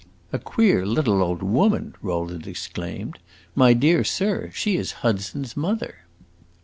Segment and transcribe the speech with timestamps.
[0.33, 3.19] "A queer little old woman!" Rowland exclaimed.
[3.53, 6.05] "My dear sir, she is Hudson's mother."